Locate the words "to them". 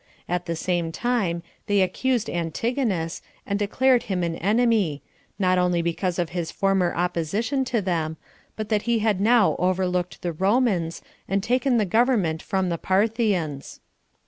7.65-8.17